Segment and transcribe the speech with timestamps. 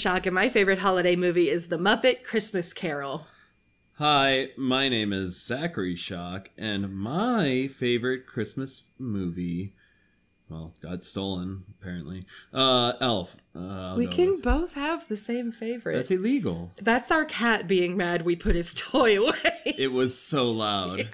[0.00, 3.26] Shock, and my favorite holiday movie is The Muppet Christmas Carol.
[3.98, 9.74] Hi, my name is Zachary Shock, and my favorite Christmas movie,
[10.48, 12.24] well, got stolen apparently.
[12.50, 13.36] Uh, Elf.
[13.54, 15.96] Uh, we can with- both have the same favorite.
[15.96, 16.70] That's illegal.
[16.80, 19.60] That's our cat being mad we put his toy away.
[19.66, 21.10] It was so loud.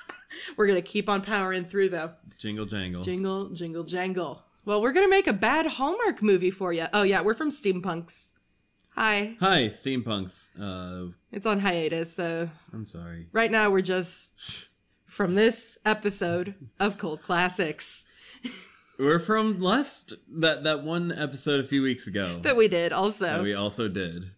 [0.58, 2.10] We're gonna keep on powering through though.
[2.36, 3.02] Jingle jangle.
[3.02, 4.42] Jingle, jingle, jangle.
[4.66, 6.86] Well, we're gonna make a bad Hallmark movie for you.
[6.92, 8.32] Oh yeah, we're from Steampunks.
[8.96, 9.36] Hi.
[9.40, 10.48] Hi, steampunks.
[10.60, 13.28] Uh, It's on hiatus, so I'm sorry.
[13.32, 14.32] right now we're just
[15.06, 18.04] from this episode of Cult Classics
[18.98, 22.96] We're from last that that one episode a few weeks ago that we did that
[22.96, 23.42] also.
[23.42, 24.30] we also did.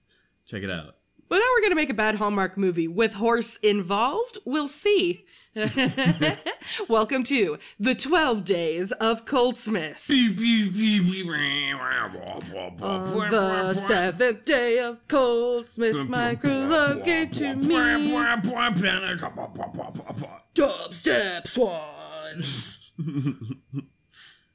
[0.47, 0.97] Check it out.
[1.29, 4.37] But now we're gonna make a bad Hallmark movie with horse involved.
[4.45, 5.25] We'll see.
[6.89, 10.09] Welcome to the 12 Days of Coltsmas.
[12.81, 18.15] On the seventh day of Coltsmas, my crew gave to me
[20.55, 22.93] dubstep swans.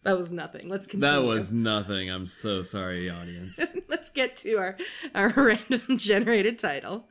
[0.03, 0.69] that was nothing.
[0.69, 1.21] Let's continue.
[1.21, 2.09] That was nothing.
[2.09, 3.59] I'm so sorry, audience.
[3.89, 4.77] Let's get to our
[5.13, 7.09] our random generated title.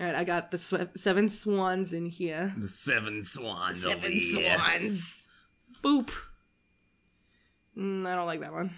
[0.00, 2.54] All right, I got the sw- seven swans in here.
[2.56, 3.82] the seven swans.
[3.84, 5.26] Seven swans.
[5.82, 6.10] Boop.
[7.76, 8.72] Mm, I don't like that one.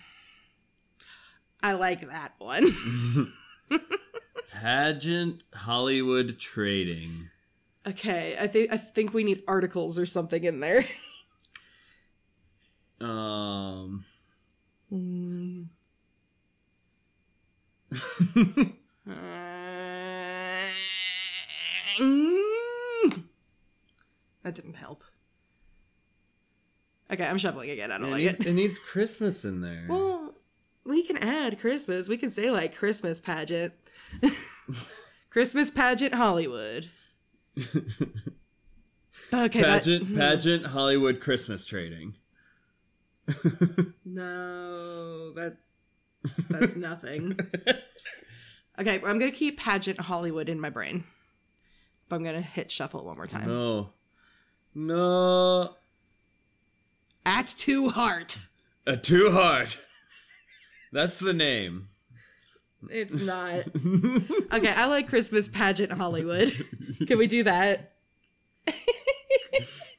[1.62, 3.32] I like that one.
[4.50, 7.28] Pageant Hollywood trading.
[7.86, 10.84] okay, I think I think we need articles or something in there.
[13.00, 14.04] Um.
[14.92, 15.66] Mm.
[19.08, 19.41] Mm.
[24.42, 25.04] That didn't help.
[27.12, 27.92] Okay, I'm shuffling again.
[27.92, 28.46] I don't it, like needs, it.
[28.46, 29.86] it needs Christmas in there.
[29.88, 30.34] Well,
[30.84, 32.08] we can add Christmas.
[32.08, 33.74] We can say like Christmas pageant.
[35.30, 36.88] Christmas pageant Hollywood.
[39.34, 40.18] Okay, that- pageant, hmm.
[40.18, 42.14] pageant Hollywood Christmas trading.
[44.04, 45.56] No, that
[46.50, 47.38] that's nothing.
[48.78, 51.04] Okay, I'm gonna keep pageant Hollywood in my brain,
[52.08, 53.48] but I'm gonna hit shuffle one more time.
[53.48, 53.90] No.
[54.74, 55.74] No.
[57.24, 58.38] At two heart.
[58.86, 59.78] A two heart.
[60.92, 61.88] That's the name.
[62.90, 63.64] It's not.
[64.52, 66.52] Okay, I like Christmas pageant Hollywood.
[67.06, 67.92] Can we do that?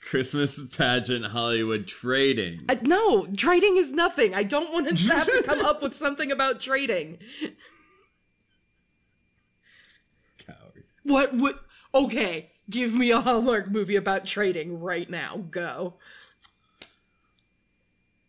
[0.01, 2.65] Christmas pageant Hollywood trading.
[2.69, 4.35] Uh, no, trading is nothing.
[4.35, 7.17] I don't want to have to come up with something about trading.
[10.45, 10.83] Coward.
[11.01, 11.55] What would?
[11.95, 15.37] Okay, give me a Hallmark movie about trading right now.
[15.49, 15.95] Go.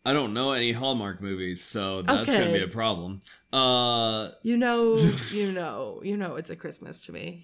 [0.07, 3.21] I don't know any Hallmark movies, so that's gonna be a problem.
[3.51, 6.35] Uh, You know, you know, you know.
[6.35, 7.41] It's a Christmas to me.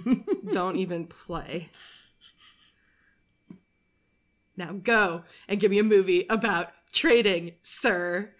[0.52, 1.70] don't even play.
[4.56, 8.34] Now go and give me a movie about trading, sir.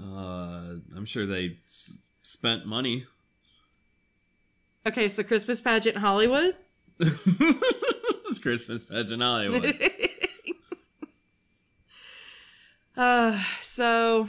[0.00, 3.06] uh, I'm sure they s- spent money.
[4.86, 6.56] Okay, so Christmas pageant Hollywood.
[8.42, 9.78] Christmas pageant Hollywood.
[12.96, 14.28] uh, so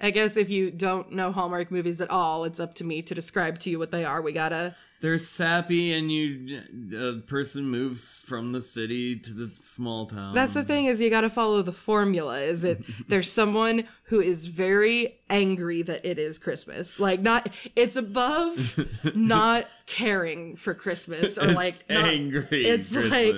[0.00, 3.14] I guess if you don't know Hallmark movies at all, it's up to me to
[3.14, 4.22] describe to you what they are.
[4.22, 6.62] We gotta They're sappy, and you
[6.92, 10.34] uh, a person moves from the city to the small town.
[10.34, 12.40] That's the thing is you got to follow the formula.
[12.40, 16.98] Is it there's someone who is very angry that it is Christmas.
[16.98, 18.78] Like not it's above
[19.14, 22.66] not caring for Christmas or It's like not angry.
[22.66, 23.36] it's like-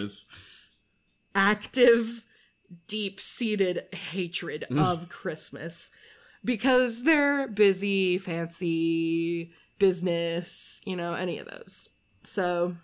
[1.34, 2.24] active
[2.86, 5.90] deep-seated hatred of Christmas
[6.44, 11.88] because they're busy, fancy, business, you know, any of those.
[12.22, 12.76] So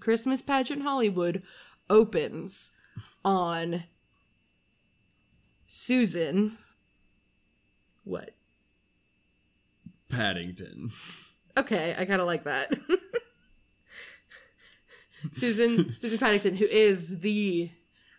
[0.00, 1.42] Christmas pageant Hollywood
[1.88, 2.72] opens
[3.24, 3.84] on
[5.66, 6.58] Susan.
[8.04, 8.30] What?
[10.08, 10.90] Paddington.
[11.56, 12.72] Okay, I kind of like that.
[15.32, 17.70] Susan Susan Paddington, who is the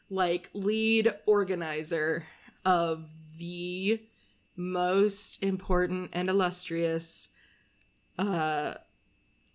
[0.09, 2.25] like lead organizer
[2.65, 3.05] of
[3.37, 4.01] the
[4.55, 7.29] most important and illustrious
[8.19, 8.73] uh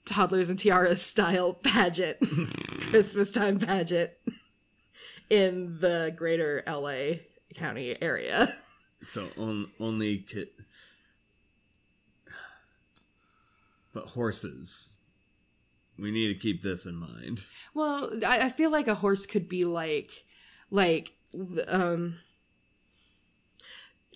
[0.06, 2.18] toddlers and tiaras style pageant
[2.90, 4.10] christmas time pageant
[5.30, 7.14] in the greater la
[7.54, 8.56] county area
[9.04, 10.24] So on, only.
[13.92, 14.94] But horses.
[15.98, 17.44] We need to keep this in mind.
[17.74, 20.24] Well, I, I feel like a horse could be like,
[20.70, 21.12] like,
[21.68, 22.16] um,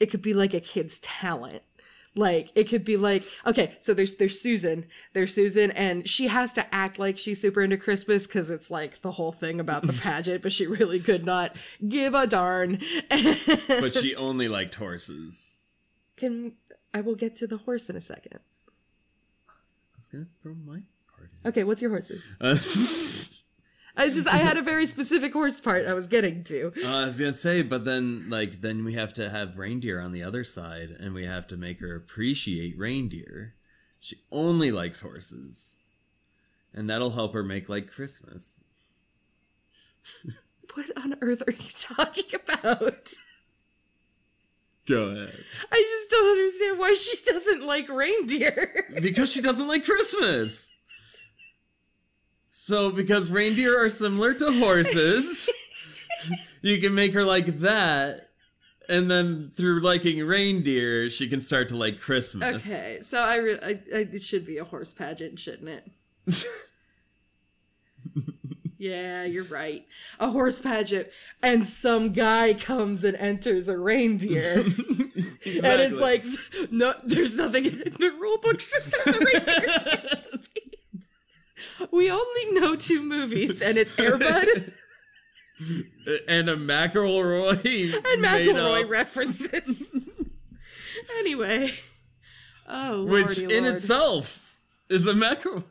[0.00, 1.62] it could be like a kid's talent.
[2.18, 6.52] Like it could be like okay, so there's there's Susan, there's Susan, and she has
[6.54, 9.92] to act like she's super into Christmas because it's like the whole thing about the
[10.02, 11.54] pageant, but she really could not
[11.86, 12.80] give a darn.
[13.68, 15.58] But she only liked horses.
[16.16, 16.54] can
[16.92, 18.40] I will get to the horse in a second.
[19.48, 20.82] I was gonna throw my
[21.14, 22.20] part Okay, what's your horses?
[22.40, 22.56] Uh,
[23.98, 26.72] I just I had a very specific horse part I was getting to.
[26.84, 30.12] Uh, I was gonna say, but then like then we have to have reindeer on
[30.12, 33.54] the other side, and we have to make her appreciate reindeer.
[33.98, 35.80] She only likes horses,
[36.72, 38.62] and that'll help her make like Christmas.
[40.74, 43.12] What on earth are you talking about?
[44.86, 45.44] Go ahead.
[45.72, 48.86] I just don't understand why she doesn't like reindeer.
[49.00, 50.72] Because she doesn't like Christmas.
[52.60, 55.48] So because reindeer are similar to horses,
[56.60, 58.30] you can make her like that.
[58.88, 62.66] And then through liking reindeer, she can start to like Christmas.
[62.66, 65.68] Okay, so I, re- I, I it should be a horse pageant, shouldn't
[66.26, 66.44] it?
[68.78, 69.86] yeah, you're right.
[70.18, 71.08] A horse pageant,
[71.42, 74.74] and some guy comes and enters a reindeer, and
[75.44, 76.24] it's like,
[76.72, 80.24] no, there's nothing in the rule books that says a reindeer.
[81.90, 84.72] We only know two movies, and it's Airbud
[86.28, 89.94] and a McElroy and McElroy references.
[91.18, 91.72] anyway,
[92.66, 93.76] oh, which lordy in lord.
[93.76, 94.48] itself
[94.88, 95.64] is a McElroy.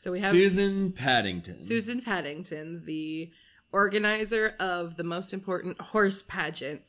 [0.00, 1.64] so we have Susan Paddington.
[1.64, 3.30] Susan Paddington, the
[3.72, 6.80] organizer of the most important horse pageant.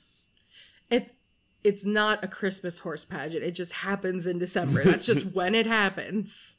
[0.89, 1.15] It
[1.63, 3.43] it's not a Christmas horse pageant.
[3.43, 4.83] It just happens in December.
[4.83, 6.55] That's just when it happens.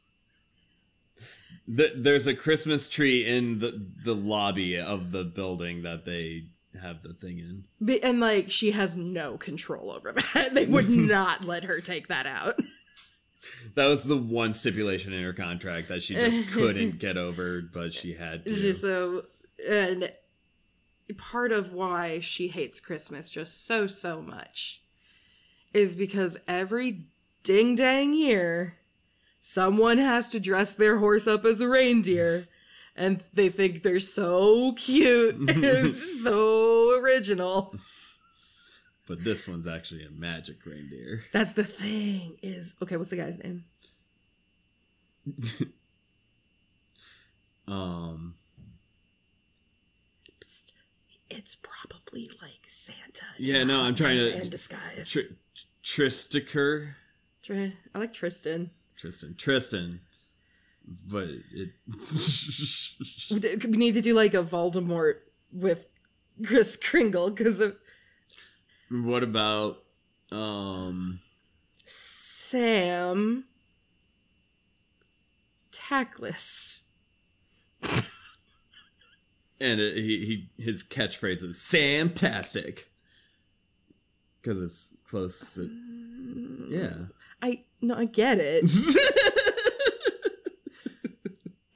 [1.74, 6.44] Th- there's a Christmas tree in the the lobby of the building that they
[6.80, 7.64] have the thing in.
[7.84, 10.50] Be- And like she has no control over that.
[10.54, 12.60] They would not let her take that out.
[13.74, 17.92] That was the one stipulation in her contract that she just couldn't get over, but
[17.92, 18.72] she had to.
[18.74, 19.24] so
[19.68, 20.12] and
[21.16, 24.82] part of why she hates Christmas just so so much
[25.72, 27.06] is because every
[27.42, 28.76] ding dang year
[29.56, 32.48] someone has to dress their horse up as a reindeer
[32.96, 37.76] and they think they're so cute and so original.
[39.06, 41.22] But this one's actually a magic reindeer.
[41.32, 43.64] That's the thing is okay, what's the guy's name?
[47.68, 48.36] Um,
[50.40, 50.70] Psst.
[51.28, 53.24] It's probably like Santa.
[53.38, 55.08] Yeah, no, I'm trying to- in disguise.
[55.08, 55.34] Tr-
[55.82, 56.94] Tristiker,
[57.42, 58.70] Tr- I like Tristan.
[58.96, 60.00] Tristan, Tristan,
[61.06, 61.70] but it.
[63.68, 65.16] We need to do like a Voldemort
[65.52, 65.86] with
[66.44, 67.76] Kris Kringle because of
[68.90, 69.82] what about
[70.30, 71.20] um?
[71.84, 73.44] Sam
[75.72, 76.80] Tackless.
[79.58, 82.84] And it, he he his catchphrase is "Sam Tastic,"
[84.40, 85.54] because it's close.
[85.54, 85.70] To,
[86.68, 87.06] yeah.
[87.42, 88.70] I no, I get it.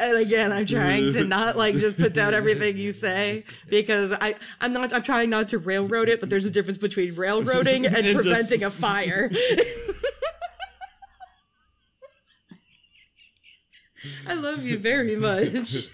[0.03, 4.35] And again, I'm trying to not like just put down everything you say because I
[4.59, 7.95] I'm not I'm trying not to railroad it, but there's a difference between railroading and
[7.97, 9.31] And just- preventing a fire.
[14.27, 15.91] I love you very much.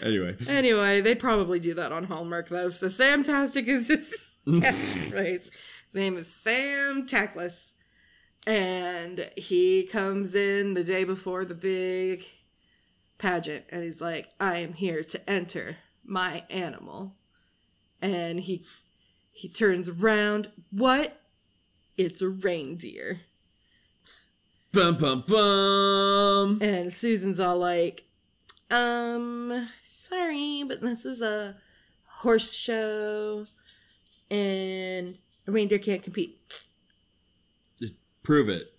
[0.00, 2.68] anyway, Anyway, they'd probably do that on Hallmark though.
[2.68, 4.14] So Sam Tastic is his
[4.46, 5.48] catchphrase.
[5.92, 7.72] His name is Sam Tackless.
[8.46, 12.24] And he comes in the day before the big
[13.18, 17.16] pageant and he's like, I am here to enter my animal.
[18.00, 18.64] And he
[19.32, 20.50] he turns around.
[20.70, 21.20] What?
[21.98, 23.20] It's a reindeer.
[24.72, 26.58] bum bum bum.
[26.62, 28.04] And Susan's all like,
[28.70, 31.56] um, sorry, but this is a
[32.06, 33.46] horse show
[34.30, 35.18] and
[35.50, 36.38] reindeer can't compete.
[38.22, 38.72] Prove it.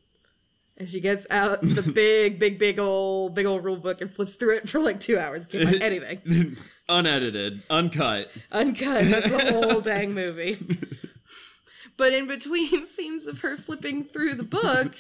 [0.78, 4.36] And she gets out the big, big, big old, big old rule book and flips
[4.36, 5.46] through it for like two hours.
[5.46, 6.58] Can't find anything.
[6.88, 8.32] Unedited, uncut.
[8.52, 9.06] Uncut.
[9.06, 10.58] That's the whole dang movie.
[11.96, 14.94] But in between scenes of her flipping through the book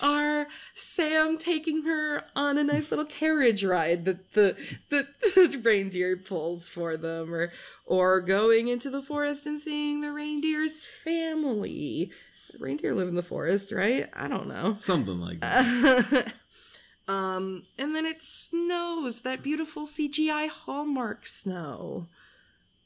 [0.00, 4.56] are Sam taking her on a nice little carriage ride that the,
[4.88, 7.52] the, the reindeer pulls for them, or
[7.86, 12.10] or going into the forest and seeing the reindeer's family.
[12.58, 14.08] Reindeer live in the forest, right?
[14.12, 14.72] I don't know.
[14.72, 16.32] Something like that.
[17.08, 22.08] um, and then it snows that beautiful CGI Hallmark snow.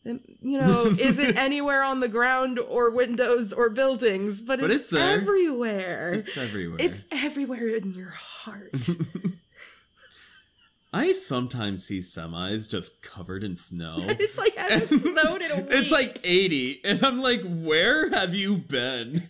[0.07, 4.41] Um, You know, is it anywhere on the ground or windows or buildings?
[4.41, 6.15] But, But it's, it's everywhere.
[6.15, 6.79] It's everywhere.
[6.81, 8.89] It's everywhere in your heart.
[10.93, 13.97] I sometimes see semis just covered in snow.
[14.09, 15.67] it's like hasn't snowed in a week.
[15.71, 19.29] It's like 80, and I'm like, where have you been?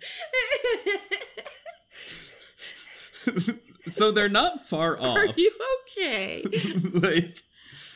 [3.88, 5.18] so they're not far off.
[5.18, 5.50] Are you
[5.82, 6.44] okay?
[6.92, 7.42] like,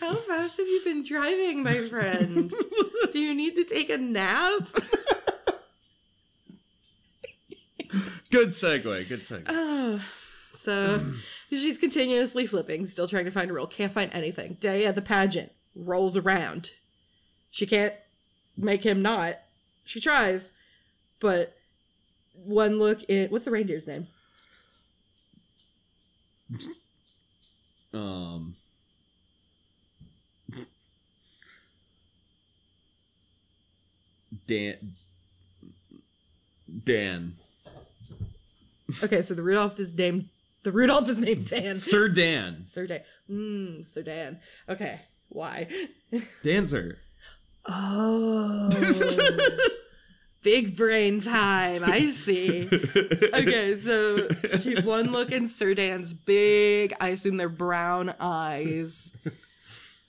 [0.00, 2.52] How fast have you been driving, my friend?
[3.12, 4.69] Do you need to take a nap?
[8.30, 9.45] good segue, good segue.
[9.49, 10.02] Oh.
[10.52, 11.00] So
[11.49, 13.66] she's continuously flipping, still trying to find a role.
[13.66, 14.59] Can't find anything.
[14.61, 16.73] Day at the pageant rolls around.
[17.50, 17.95] She can't
[18.59, 19.38] make him not.
[19.87, 20.52] She tries,
[21.19, 21.57] but
[22.35, 24.09] one look in what's the reindeer's name?
[27.95, 28.57] Um.
[34.50, 34.97] Dan.
[36.85, 37.37] Dan.
[39.04, 40.28] Okay, so the Rudolph is named
[40.64, 41.76] the Rudolph is named Dan.
[41.78, 42.64] Sir Dan.
[42.66, 43.00] Sir Dan.
[43.30, 44.40] Mmm, Sir Dan.
[44.69, 45.69] Okay, why?
[46.42, 46.99] Dancer.
[47.64, 48.69] Oh.
[50.42, 51.85] Big brain time.
[51.85, 52.66] I see.
[52.66, 54.26] Okay, so
[54.59, 59.12] she one look in Sir Dan's big, I assume they're brown eyes.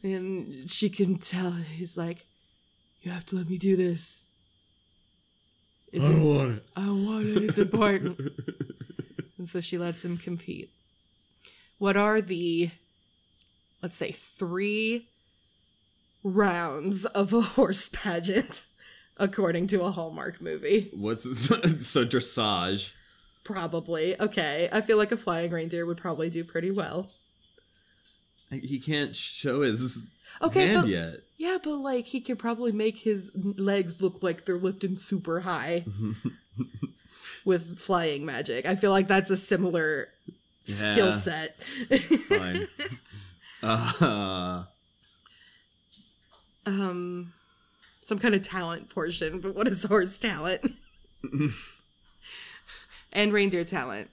[0.01, 2.25] And she can tell he's like,
[3.01, 4.20] You have to let me do this.
[5.91, 6.65] It's I want it.
[6.75, 7.43] I want it.
[7.43, 8.19] It's important.
[9.37, 10.71] and so she lets him compete.
[11.77, 12.71] What are the,
[13.81, 15.07] let's say, three
[16.23, 18.67] rounds of a horse pageant,
[19.17, 20.89] according to a Hallmark movie?
[20.93, 22.91] What's so dressage?
[23.43, 24.19] Probably.
[24.19, 24.69] Okay.
[24.71, 27.09] I feel like a flying reindeer would probably do pretty well.
[28.51, 30.03] He can't show his
[30.41, 31.15] Okay, hand but yet.
[31.37, 35.85] yeah, but like he could probably make his legs look like they're lifting super high
[37.45, 38.65] with flying magic.
[38.65, 40.09] I feel like that's a similar
[40.65, 41.55] skill set.
[42.27, 42.67] Fine.
[43.63, 44.63] Uh,
[46.65, 47.33] um
[48.05, 50.73] some kind of talent portion, but what is horse talent?
[53.13, 54.09] and reindeer talent.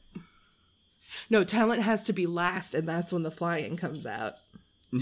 [1.31, 4.35] No, talent has to be last, and that's when the flying comes out.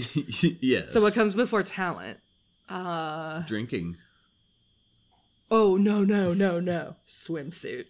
[0.61, 0.91] yes.
[0.93, 2.19] So what comes before talent?
[2.69, 3.95] Uh Drinking.
[5.49, 7.85] oh no no no no swimsuit.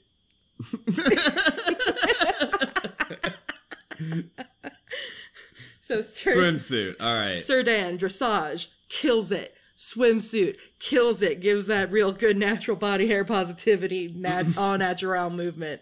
[5.81, 6.95] So Sir, Swimsuit.
[6.99, 7.39] All right.
[7.39, 9.53] Sir Dan dressage kills it.
[9.77, 11.39] Swimsuit kills it.
[11.39, 15.81] Gives that real good natural body hair positivity, nat- all natural movement.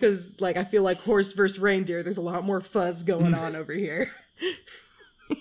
[0.00, 3.54] Because like I feel like horse versus reindeer, there's a lot more fuzz going on
[3.60, 4.08] over here.
[5.30, 5.36] uh,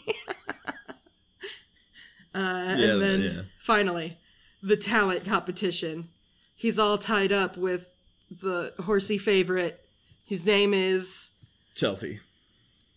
[2.33, 3.41] Yeah, and then yeah.
[3.61, 4.17] finally,
[4.61, 6.09] the talent competition.
[6.55, 7.87] He's all tied up with
[8.29, 9.79] the horsey favorite,
[10.27, 11.29] whose name is
[11.73, 12.19] Chelsea.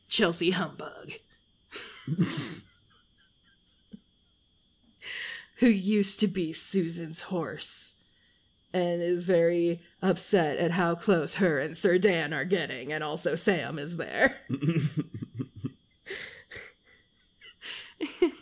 [0.08, 1.12] Chelsea Humbug.
[5.58, 7.91] Who used to be Susan's horse
[8.72, 13.34] and is very upset at how close her and Sir Dan are getting, and also
[13.34, 14.38] Sam is there.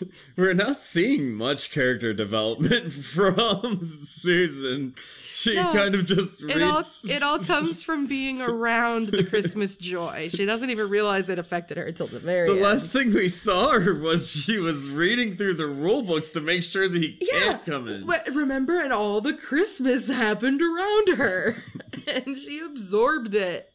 [0.36, 4.94] We're not seeing much character development from Susan.
[5.30, 7.00] She No, kind of just It all reads.
[7.04, 10.28] it all comes from being around the Christmas joy.
[10.30, 12.62] She doesn't even realize it affected her until the very The end.
[12.62, 16.62] last thing we saw her was she was reading through the rule books to make
[16.62, 18.06] sure that he yeah, can't come in.
[18.06, 21.62] but remember, and all the Christmas happened around her,
[22.06, 23.72] and she absorbed it.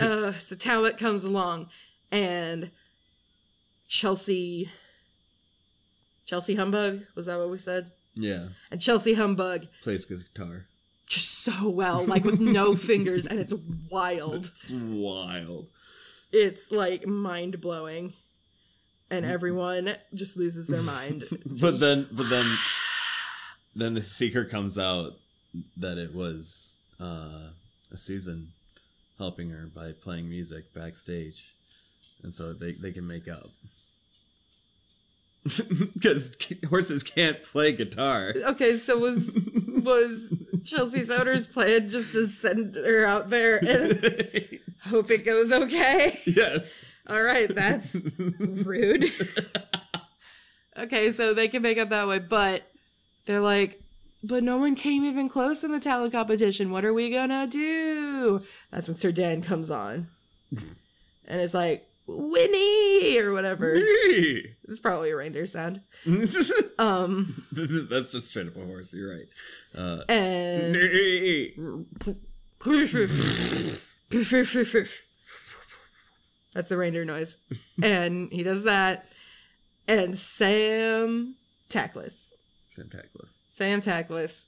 [0.00, 1.68] uh, so Talbot comes along,
[2.10, 2.70] and
[3.88, 4.70] Chelsea,
[6.26, 7.90] Chelsea Humbug was that what we said?
[8.14, 10.66] yeah, And Chelsea Humbug plays guitar.
[11.06, 13.52] just so well, like with no fingers, and it's
[13.90, 14.46] wild.
[14.46, 15.68] It's wild.
[16.32, 18.12] It's like mind blowing,
[19.10, 21.24] and everyone just loses their mind.
[21.60, 22.58] But then, but then,
[23.74, 25.14] then the secret comes out
[25.76, 27.50] that it was uh,
[27.92, 28.52] a Susan
[29.18, 31.44] helping her by playing music backstage,
[32.22, 33.48] and so they they can make up.
[35.94, 36.36] Because
[36.68, 38.34] horses can't play guitar.
[38.36, 39.30] Okay, so was
[39.68, 40.34] was
[40.64, 46.20] Chelsea Soder's plan just to send her out there and hope it goes okay?
[46.26, 46.76] yes.
[47.08, 47.96] All right, that's
[48.38, 49.06] rude.
[50.78, 52.62] okay, so they can make up that way, but
[53.26, 53.80] they're like,
[54.22, 56.70] but no one came even close in the talent competition.
[56.70, 58.42] What are we gonna do?
[58.70, 60.08] That's when Sir Dan comes on.
[60.50, 61.86] And it's like,
[62.18, 63.74] Winnie or whatever.
[63.76, 65.80] It's probably a reindeer sound.
[66.78, 68.90] Um, That's just straight up a horse.
[68.92, 69.28] You're right.
[69.76, 70.74] Uh, and
[76.54, 77.36] that's a reindeer noise,
[77.82, 79.06] and he does that.
[79.86, 81.36] And Sam
[81.68, 82.14] Tackless,
[82.74, 83.38] Samtackless.
[83.52, 84.44] Sam Tackless,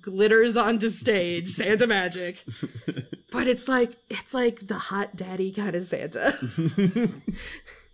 [0.00, 2.44] glitters onto stage, Santa magic.
[3.30, 6.38] But it's like it's like the hot daddy kind of Santa.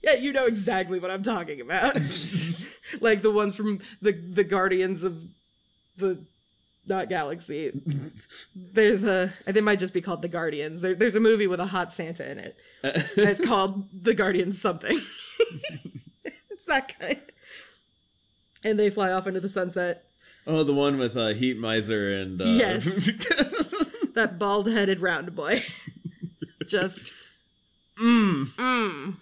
[0.02, 1.94] yeah, you know exactly what I'm talking about.
[3.00, 5.20] like the ones from the the Guardians of
[5.96, 6.24] the
[6.86, 7.72] not galaxy.
[8.54, 10.82] There's a they might just be called the Guardians.
[10.82, 12.56] There, there's a movie with a hot Santa in it.
[13.16, 15.00] It's called The Guardians something.
[16.24, 17.20] it's that kind.
[18.62, 20.04] And they fly off into the sunset.
[20.46, 22.84] oh, the one with uh, Heat Miser and uh, Yes.
[24.14, 25.62] That bald-headed round boy.
[26.66, 27.12] just
[28.00, 28.46] mm.
[28.46, 29.16] Mm.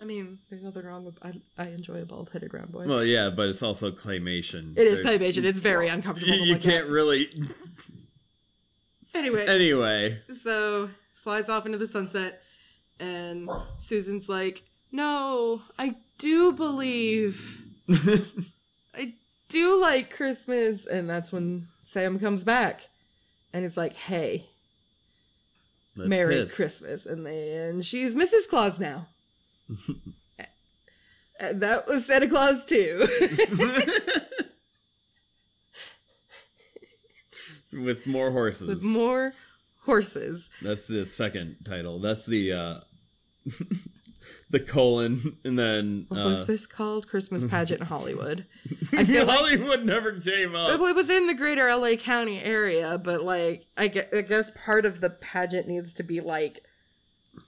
[0.00, 1.16] I mean, there's nothing wrong with.
[1.22, 2.86] I, I enjoy a bald-headed round boy.
[2.86, 4.76] Well, yeah, but it's also claymation.
[4.76, 5.44] it is There's- claymation.
[5.44, 6.32] It's very uncomfortable.
[6.34, 6.90] You, to you look can't at.
[6.90, 7.30] really.
[9.14, 10.90] Anyway, Anyway, so
[11.22, 12.42] flies off into the sunset,
[12.98, 17.62] and Susan's like, "No, I do believe.
[18.94, 19.12] I
[19.48, 22.88] do like Christmas." And that's when Sam comes back,
[23.54, 24.44] and it's like, "Hey,
[25.96, 26.54] Let's Merry piss.
[26.54, 28.46] Christmas," and they and she's Mrs.
[28.50, 29.06] Claus now.
[31.40, 33.04] That was Santa Claus too.
[37.72, 38.68] With more horses.
[38.68, 39.34] with more
[39.84, 40.48] horses.
[40.62, 41.98] That's the second title.
[41.98, 42.80] That's the uh
[44.50, 47.08] the colon and then What uh was this called?
[47.08, 48.46] Christmas pageant in Hollywood.
[48.92, 50.70] I feel like Hollywood never came up.
[50.80, 54.84] it was in the greater LA County area, but like I guess, I guess part
[54.84, 56.60] of the pageant needs to be like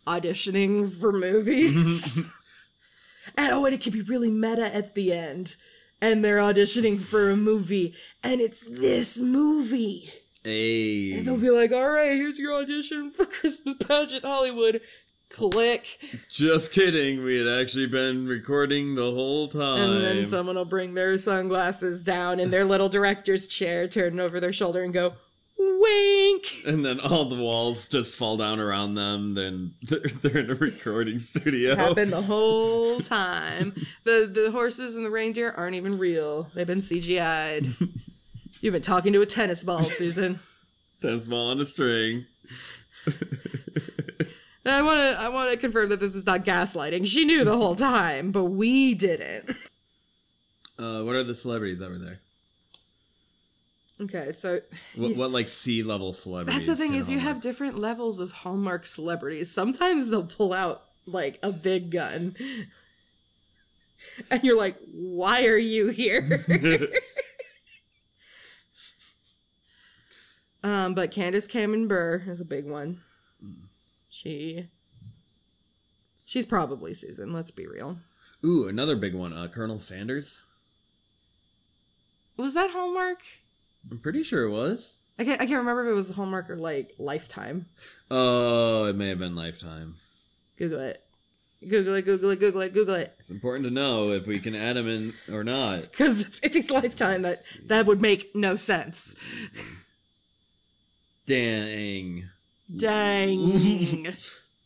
[0.06, 2.16] auditioning for movies.
[3.36, 5.56] and oh, and it can be really meta at the end.
[6.00, 10.10] And they're auditioning for a movie, and it's this movie.
[10.44, 11.12] Hey.
[11.14, 14.80] And they'll be like, all right, here's your audition for Christmas pageant Hollywood.
[15.30, 15.98] Click.
[16.30, 17.22] Just kidding.
[17.22, 19.90] We had actually been recording the whole time.
[19.90, 24.40] And then someone will bring their sunglasses down in their little director's chair, turn over
[24.40, 25.14] their shoulder, and go,
[25.58, 26.62] wink.
[26.66, 29.34] And then all the walls just fall down around them.
[29.34, 31.76] Then they're, they're in a recording studio.
[31.76, 33.74] Happened the whole time.
[34.04, 36.50] The the horses and the reindeer aren't even real.
[36.54, 37.74] They've been CGI'd.
[38.60, 40.40] You've been talking to a tennis ball, Susan.
[41.02, 42.24] Tennis ball on a string.
[44.66, 47.06] And I want to I want to confirm that this is not gaslighting.
[47.06, 49.50] She knew the whole time, but we didn't.
[50.76, 52.18] Uh, what are the celebrities over there?
[54.00, 54.60] Okay, so
[54.96, 56.66] What, what like C level celebrities?
[56.66, 59.50] That's the thing can is you have different levels of Hallmark celebrities.
[59.50, 62.34] Sometimes they'll pull out like a big gun.
[64.30, 66.44] And you're like, why are you here?
[70.62, 73.00] um, but Candace Cameron Bure is a big one.
[74.16, 74.68] She
[76.24, 77.98] She's probably Susan, let's be real.
[78.42, 79.34] Ooh, another big one.
[79.34, 80.40] Uh, Colonel Sanders.
[82.38, 83.18] Was that Hallmark?
[83.90, 84.94] I'm pretty sure it was.
[85.18, 87.66] I can't I can't remember if it was Hallmark or like Lifetime.
[88.10, 89.96] Oh, it may have been Lifetime.
[90.56, 91.02] Google it.
[91.60, 93.14] Google it, Google it, Google it, Google it.
[93.18, 95.82] It's important to know if we can add him in or not.
[95.90, 99.14] Because if it's lifetime, that that would make no sense.
[101.26, 102.30] Dang.
[102.74, 104.06] Dang.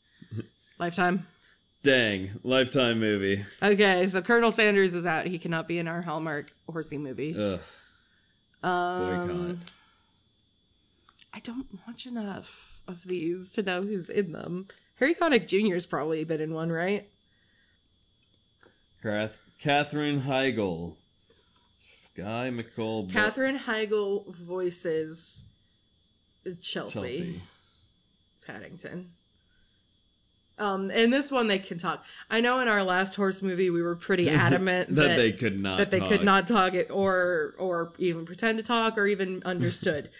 [0.79, 1.27] lifetime.
[1.83, 2.31] Dang.
[2.43, 3.45] Lifetime movie.
[3.63, 5.27] Okay, so Colonel Sanders is out.
[5.27, 7.35] He cannot be in our Hallmark horsey movie.
[7.37, 7.61] Ugh.
[8.63, 9.57] Um, boycott.
[11.33, 14.69] I don't watch enough of these to know who's in them.
[14.97, 17.09] Harry Connick Jr.'s probably been in one, right?
[19.03, 20.97] Kath- Katherine Heigl.
[21.81, 23.11] Sky McCall.
[23.11, 25.45] Katherine Heigl voices
[26.61, 27.43] Chelsea, Chelsea.
[28.53, 29.13] Paddington.
[30.59, 32.05] Um, in this one they can talk.
[32.31, 35.59] I know in our last horse movie we were pretty adamant that, that, they could
[35.59, 35.79] not.
[35.79, 36.23] that they could talk.
[36.23, 40.11] not talk it or or even pretend to talk or even understood.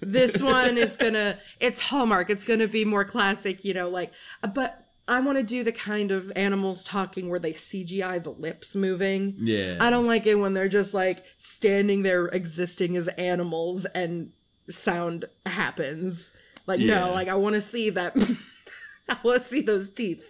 [0.00, 2.28] this one is gonna it's Hallmark.
[2.28, 4.12] It's gonna be more classic, you know, like
[4.52, 8.74] but I want to do the kind of animals talking where they CGI the lips
[8.74, 9.36] moving.
[9.38, 9.76] Yeah.
[9.78, 14.32] I don't like it when they're just like standing there existing as animals and
[14.70, 16.32] sound happens.
[16.66, 17.00] Like Yeah.
[17.00, 18.16] no, like I want to see that.
[19.08, 20.24] I want to see those teeth.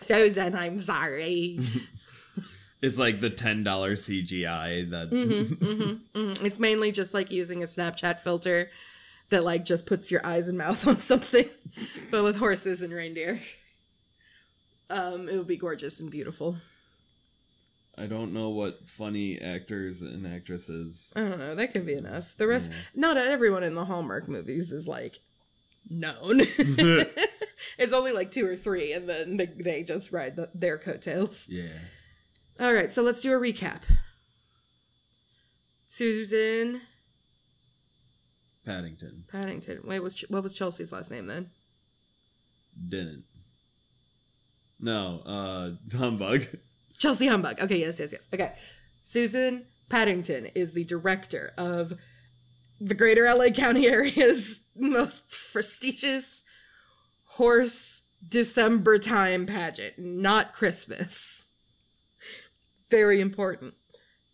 [0.00, 1.58] Susan, I'm sorry.
[2.82, 5.08] It's like the ten dollar CGI that.
[5.08, 8.70] hmm hmm hmm It's mainly just like using a Snapchat filter
[9.30, 11.48] that like just puts your eyes and mouth on something,
[12.10, 13.40] but with horses and reindeer.
[14.90, 16.58] Um, it would be gorgeous and beautiful.
[17.98, 21.12] I don't know what funny actors and actresses.
[21.16, 21.54] I don't know.
[21.54, 22.34] That could be enough.
[22.36, 22.76] The rest, Yeah.
[22.94, 25.18] not everyone in the Hallmark movies is like
[25.88, 26.40] known.
[27.78, 31.48] it's only like two or three, and then they, they just ride the, their coattails.
[31.48, 31.68] Yeah.
[32.60, 33.80] All right, so let's do a recap.
[35.90, 36.82] Susan
[38.66, 39.80] Paddington Paddington.
[39.84, 41.50] Wait, was what was Chelsea's last name then?
[42.88, 43.24] didn't.
[44.78, 46.46] No, uh, humbug.
[46.98, 47.60] Chelsea Humbug.
[47.60, 48.28] Okay, yes, yes, yes.
[48.32, 48.52] Okay.
[49.04, 51.94] Susan Paddington is the director of
[52.80, 56.42] the greater LA County area's most prestigious
[57.24, 61.46] horse December time pageant, not Christmas.
[62.90, 63.74] Very important.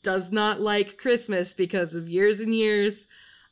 [0.03, 3.07] Does not like Christmas because of years and years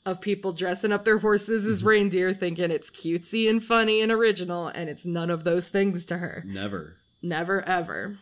[0.07, 1.89] of people dressing up their horses as mm-hmm.
[1.89, 6.19] reindeer thinking it's cutesy and funny and original, and it's none of those things to
[6.19, 6.43] her.
[6.47, 6.97] Never.
[7.23, 8.19] Never ever.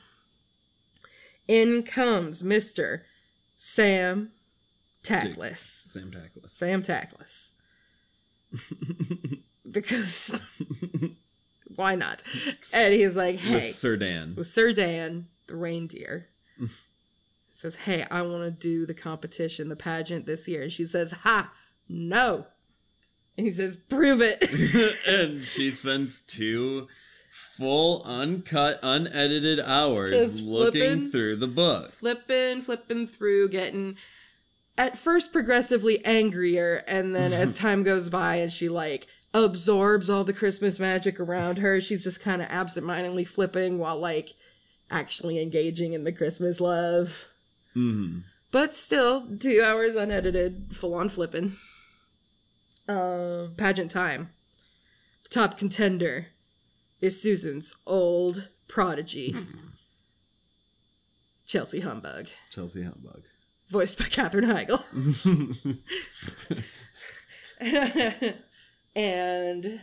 [1.49, 3.01] In comes Mr.
[3.57, 4.31] Sam
[5.03, 5.89] Tackless.
[5.91, 6.51] Sam tackless.
[6.51, 7.53] Sam Tackless.
[9.71, 10.39] Because
[11.77, 12.23] why not?
[12.73, 14.35] And he's like, hey, With Sir Dan.
[14.37, 16.29] with Sir Dan, the reindeer.
[17.55, 20.63] says, hey, I want to do the competition, the pageant this year.
[20.63, 21.53] And she says, ha,
[21.89, 22.47] no.
[23.37, 24.43] And he says, prove it.
[25.07, 26.87] and she spends two
[27.31, 31.11] full, uncut, unedited hours Just looking flipping.
[31.11, 31.91] through the book.
[31.93, 33.97] flipping, flipping through, getting
[34.77, 40.25] at first progressively angrier, and then as time goes by and she like absorbs all
[40.25, 44.35] the Christmas magic around her, she's just kind of absentmindedly flipping while like
[44.91, 47.27] actually engaging in the Christmas love.
[47.75, 51.57] hmm But still, two hours unedited, full on flipping.
[52.89, 54.31] Uh, pageant time.
[55.29, 56.29] Top contender
[57.01, 59.37] is Susan's old prodigy,
[61.47, 63.23] Chelsea Humbug, Chelsea Humbug.
[63.71, 64.83] voiced by Katherine Heigl.
[68.95, 69.81] and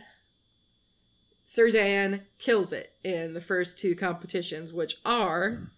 [1.72, 5.70] Dan kills it in the first two competitions, which are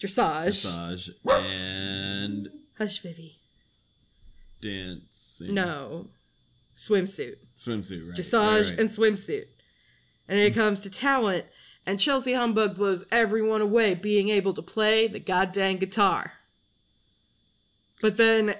[0.00, 0.64] dressage.
[0.64, 3.38] Massage and Hush, Vivi.
[4.62, 5.54] dancing.
[5.54, 6.08] No,
[6.78, 7.36] swimsuit.
[7.58, 8.18] Swimsuit, right.
[8.18, 8.80] dressage right, right.
[8.80, 9.46] and swimsuit.
[10.30, 11.44] And it comes to talent,
[11.84, 16.34] and Chelsea Humbug blows everyone away being able to play the goddamn guitar.
[18.00, 18.54] But then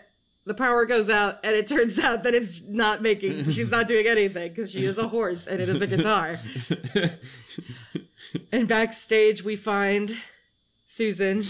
[0.44, 4.06] the power goes out, and it turns out that it's not making, she's not doing
[4.06, 6.38] anything because she is a horse and it is a guitar.
[8.52, 10.16] And backstage, we find
[10.87, 11.42] Susan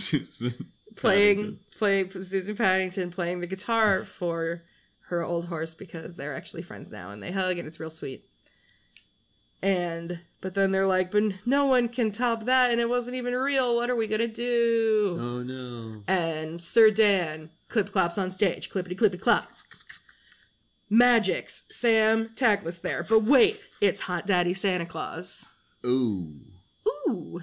[0.96, 1.58] playing, Paddington.
[1.78, 4.62] playing Susan Paddington playing the guitar for
[5.08, 8.24] her old horse because they're actually friends now and they hug and it's real sweet.
[9.62, 13.34] And but then they're like, but no one can top that and it wasn't even
[13.34, 13.76] real.
[13.76, 15.18] What are we gonna do?
[15.20, 16.02] Oh no.
[16.08, 19.50] And Sir Dan clip claps on stage, clippity clippity clap.
[20.88, 23.04] Magics, Sam Tackless there.
[23.08, 25.48] But wait, it's Hot Daddy Santa Claus.
[25.86, 26.34] Ooh.
[27.08, 27.42] Ooh.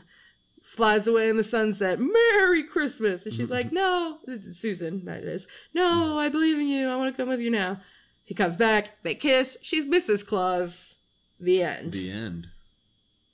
[0.61, 1.97] Flies away in the sunset.
[1.99, 3.25] Merry Christmas.
[3.25, 5.47] And she's like, No, it's Susan, that is.
[5.73, 6.89] No, I believe in you.
[6.89, 7.79] I want to come with you now.
[8.25, 9.01] He comes back.
[9.03, 9.57] They kiss.
[9.61, 10.27] She's Mrs.
[10.27, 10.96] Claus.
[11.39, 11.93] The end.
[11.93, 12.47] The end.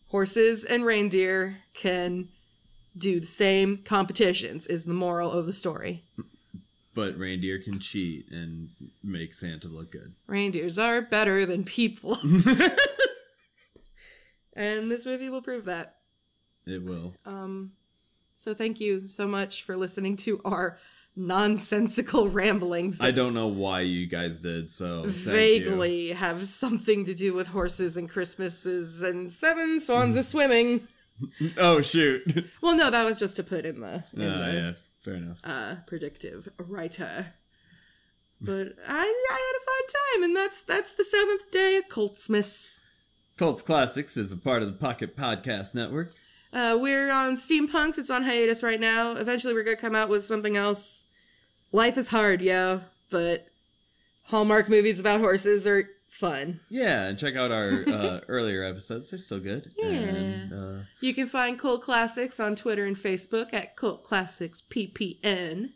[0.10, 2.30] Horses and reindeer can
[2.98, 6.04] do the same competitions, is the moral of the story.
[6.94, 8.70] But reindeer can cheat and
[9.04, 10.14] make Santa look good.
[10.28, 12.20] Reindeers are better than people.
[14.54, 15.96] and this movie will prove that.
[16.68, 17.16] It will.
[17.26, 17.72] Um,
[18.36, 20.78] so thank you so much for listening to our
[21.16, 25.04] nonsensical ramblings I don't know why you guys did so.
[25.06, 30.88] vaguely have something to do with horses and Christmases and seven swans a swimming.
[31.58, 32.24] Oh shoot.
[32.62, 34.72] Well, no, that was just to put in the, in the yeah,
[35.04, 35.38] fair enough.
[35.44, 37.28] uh, predictive writer.
[38.42, 42.80] But I, I had a fun time, and that's that's the seventh day of Coltsmas.
[43.38, 46.14] Cults Classics is a part of the Pocket Podcast Network.
[46.52, 47.98] Uh, we're on Steampunks.
[48.00, 49.12] It's on hiatus right now.
[49.12, 51.03] Eventually, we're gonna come out with something else.
[51.74, 53.48] Life is hard, yo, but
[54.26, 56.60] Hallmark movies about horses are fun.
[56.70, 59.10] Yeah, and check out our uh, earlier episodes.
[59.10, 59.72] They're still good.
[59.78, 59.88] Yeah.
[59.88, 65.72] And, uh, You can find Cult Classics on Twitter and Facebook at Cult Classics PPN.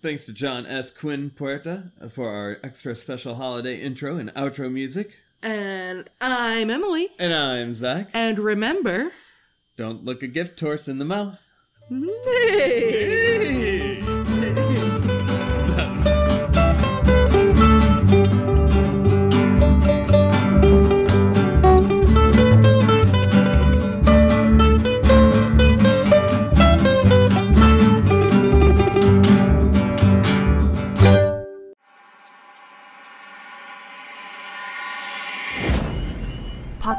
[0.00, 0.90] thanks to John S.
[0.90, 5.18] Quinn Puerta for our extra special holiday intro and outro music.
[5.42, 7.08] And I'm Emily.
[7.18, 8.08] And I'm Zach.
[8.14, 9.12] And remember,
[9.76, 11.46] Don't look a gift horse in the mouth.
[12.24, 14.00] Hey.